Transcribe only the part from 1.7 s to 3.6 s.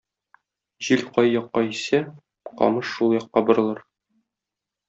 иссә, камыш шул якка